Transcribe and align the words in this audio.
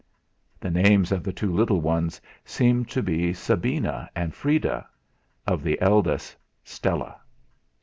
The 0.59 0.71
names 0.71 1.11
of 1.11 1.21
the 1.23 1.31
two 1.31 1.53
little 1.53 1.79
ones 1.79 2.19
seemed 2.43 2.89
to 2.89 3.03
be 3.03 3.33
Sabina 3.33 4.09
and 4.15 4.33
Freda; 4.33 4.87
of 5.45 5.61
the 5.61 5.79
eldest, 5.79 6.35
Stella. 6.63 7.19